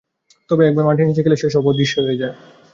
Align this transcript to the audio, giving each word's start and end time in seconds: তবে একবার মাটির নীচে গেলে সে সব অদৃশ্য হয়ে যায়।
তবে 0.49 0.63
একবার 0.65 0.85
মাটির 0.87 1.07
নীচে 1.07 1.25
গেলে 1.25 1.37
সে 1.37 1.47
সব 1.55 1.63
অদৃশ্য 1.69 1.95
হয়ে 2.05 2.19
যায়। 2.21 2.35